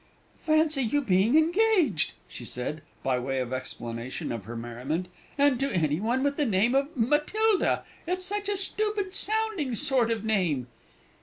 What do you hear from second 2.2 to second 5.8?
she said, by way of explanation of her merriment; "and to